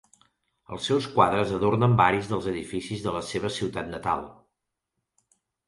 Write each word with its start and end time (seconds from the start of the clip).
Els 0.77 0.87
seus 0.91 1.07
quadres 1.17 1.53
adornen 1.57 1.93
varis 1.99 2.31
dels 2.33 2.49
edificis 2.53 3.05
de 3.05 3.15
la 3.19 3.23
seva 3.29 3.55
ciutat 3.61 3.95
natal. 3.95 4.29